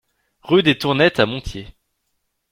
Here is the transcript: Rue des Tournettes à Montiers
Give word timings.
Rue 0.41 0.63
des 0.63 0.79
Tournettes 0.79 1.19
à 1.19 1.27
Montiers 1.27 1.77